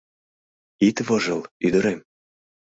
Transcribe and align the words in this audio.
Ит 0.87 0.97
вожыл, 1.07 1.41
ӱдырем. 1.65 1.99